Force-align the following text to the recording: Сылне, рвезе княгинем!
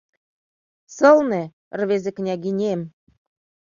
Сылне, 0.95 1.41
рвезе 1.79 2.11
княгинем! 2.17 2.79